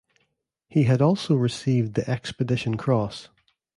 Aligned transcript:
He 0.67 0.85
had 0.85 0.99
also 0.99 1.35
received 1.35 1.93
the 1.93 2.09
Expedition 2.09 2.75
Cross. 2.75 3.29